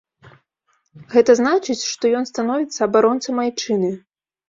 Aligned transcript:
Гэта 1.11 1.31
значыць, 1.41 1.77
што 1.91 2.03
ён 2.23 2.29
становіцца 2.33 2.77
абаронцам 2.91 3.35
айчыны. 3.49 3.97